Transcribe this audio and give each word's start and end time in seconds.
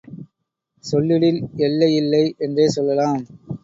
சொல்லிடில் 0.83 1.39
எல்லை 1.59 1.91
இல்லை 1.95 2.23
என்றே 2.37 2.67
சொல்லலாம். 2.67 3.19